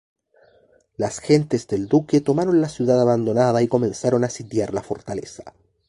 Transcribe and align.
Las 0.97 1.19
gentes 1.19 1.67
del 1.67 1.87
Duque 1.87 2.21
tomaron 2.21 2.59
la 2.59 2.69
ciudad 2.69 2.99
abandonada 2.99 3.61
y 3.61 3.67
comenzaron 3.67 4.23
a 4.23 4.29
sitiar 4.31 4.73
la 4.73 4.81
fortaleza. 4.81 5.53